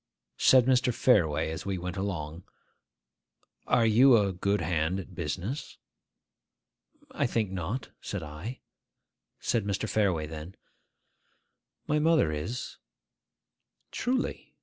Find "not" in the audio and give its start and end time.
7.51-7.89